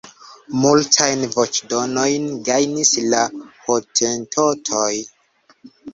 [0.61, 3.19] Multajn voĉdonojn gajnis la
[3.69, 4.91] hotentotoj.